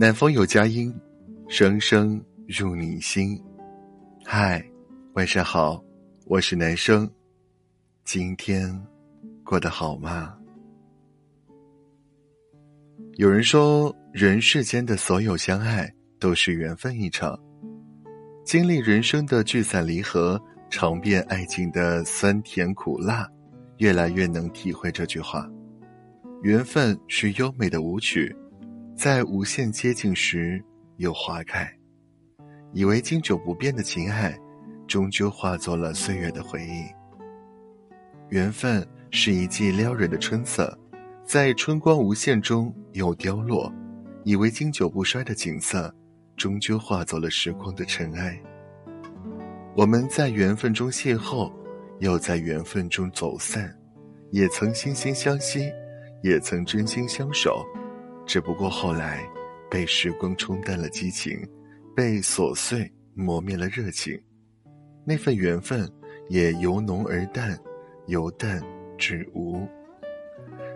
[0.00, 0.94] 南风有佳音，
[1.48, 3.36] 声声入你心。
[4.24, 4.64] 嗨，
[5.14, 5.82] 晚上好，
[6.26, 7.10] 我是男生。
[8.04, 8.80] 今天
[9.42, 10.38] 过得好吗？
[13.14, 17.36] 有人说，人世间的所有相爱都是缘分一场。
[18.44, 20.40] 经历人生的聚散离合，
[20.70, 23.28] 尝遍爱情的酸甜苦辣，
[23.78, 25.50] 越来越能体会这句话：
[26.44, 28.32] 缘分是优美的舞曲，
[28.98, 30.60] 在无限接近时
[30.96, 31.72] 又花开。
[32.72, 34.36] 以为经久不变的情爱，
[34.88, 36.82] 终究化作了岁月的回忆。
[38.30, 40.76] 缘分是一季撩人的春色，
[41.24, 43.72] 在春光无限中又凋落。
[44.24, 45.94] 以为经久不衰的景色。
[46.36, 48.40] 终究化作了时光的尘埃。
[49.76, 51.52] 我们在缘分中邂逅，
[51.98, 53.76] 又在缘分中走散，
[54.30, 55.68] 也曾惺惺相惜，
[56.22, 57.66] 也曾真心相守，
[58.28, 59.26] 只不过后来
[59.70, 61.40] 被时光冲淡了激情，
[61.96, 64.20] 被琐碎磨灭了热情，
[65.02, 65.90] 那份缘分
[66.28, 67.58] 也由浓而淡，
[68.06, 68.62] 由淡
[68.98, 69.66] 至无。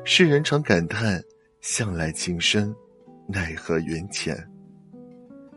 [0.03, 1.23] 世人常感叹，
[1.61, 2.75] 向来情深，
[3.29, 4.35] 奈何缘浅。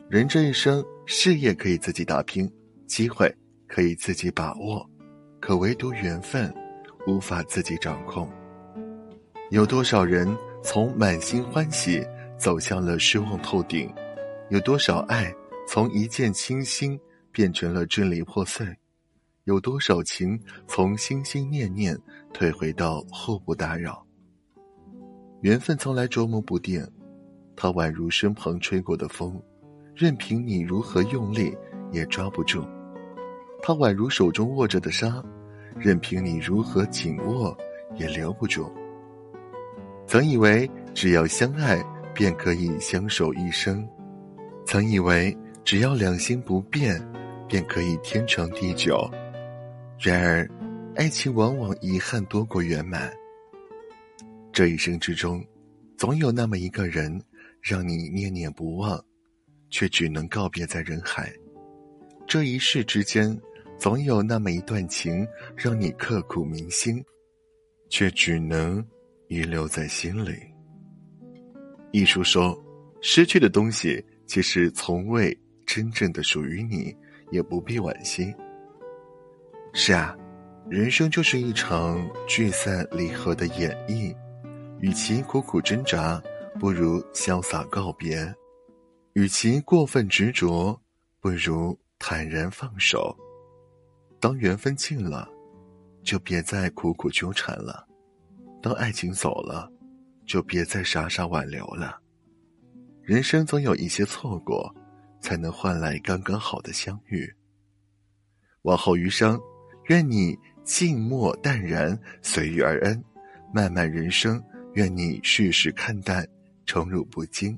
[0.10, 2.52] 人这一生，事业可以自己打拼，
[2.86, 3.34] 机会
[3.70, 4.86] 可以自己把握，
[5.40, 6.54] 可唯独缘分，
[7.08, 8.30] 无法自己掌控。
[9.50, 10.28] 有多少人
[10.66, 12.04] 从满心欢喜
[12.40, 13.88] 走向了失望透顶？
[14.50, 15.32] 有多少爱
[15.68, 17.00] 从一见倾心
[17.32, 18.66] 变成了支离破碎？
[19.44, 21.96] 有多少情从心心念念
[22.34, 24.04] 退回到互不打扰？
[25.42, 26.84] 缘分从来捉摸不定，
[27.56, 29.40] 它宛如身旁吹过的风。
[29.94, 31.56] 任凭你如何用力，
[31.92, 32.68] 也抓不住；
[33.62, 35.24] 它宛如手中握着的沙，
[35.78, 37.56] 任凭你如何紧握，
[37.94, 38.68] 也留不住。
[40.08, 43.88] 曾以为只要相爱便可以相守一生，
[44.66, 47.02] 曾以为只要两心不变，
[47.48, 49.10] 便可以天长地久。
[50.00, 50.50] 然而，
[50.96, 53.12] 爱情往往遗憾多过圆满。
[54.52, 55.44] 这一生之中，
[55.98, 57.22] 总有那么一个人，
[57.62, 59.04] 让你念念不忘。
[59.72, 61.30] 却只能告别在人海，
[62.26, 63.38] 这一世之间，
[63.78, 67.04] 总有那么一段情让你刻骨铭心，
[67.90, 68.82] 却只能
[69.28, 70.40] 遗留在心里。
[71.92, 72.58] 一书说，
[73.02, 76.96] 失去的东西其实从未真正的属于你，
[77.32, 78.34] 也不必惋惜。
[79.74, 80.16] 是啊，
[80.70, 84.16] 人生就是一场聚散离合的演绎，
[84.80, 86.22] 与其苦苦挣扎，
[86.60, 88.34] 不如潇洒告别。
[89.14, 90.80] 与其过分执着，
[91.22, 93.16] 不如坦然放手。
[94.20, 95.30] 当缘分尽了，
[96.04, 97.86] 就别再苦苦纠缠了；
[98.66, 99.72] 当爱情走了，
[100.26, 102.02] 就别再傻傻挽留了。
[103.04, 104.76] 人生总有一些错过，
[105.22, 107.32] 才能换来刚刚好的相遇。
[108.64, 109.40] 往后余生，
[109.90, 113.00] 愿你静默淡然，随遇而安；
[113.54, 114.44] 漫漫人生，
[114.74, 116.28] 愿你世事看淡，
[116.66, 117.56] 宠辱不惊。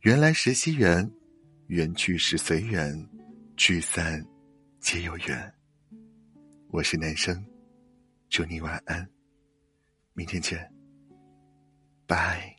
[0.00, 1.08] 缘来时惜缘，
[1.68, 3.08] 缘去时随缘，
[3.56, 4.20] 聚散
[4.80, 5.54] 皆有缘。
[6.70, 7.40] 我是男生，
[8.28, 9.08] 祝你晚安，
[10.14, 10.72] 明天见，
[12.06, 12.53] 拜。